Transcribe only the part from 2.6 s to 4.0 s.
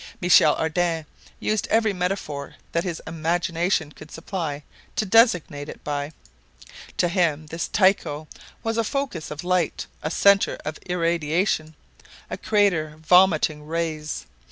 that his imagination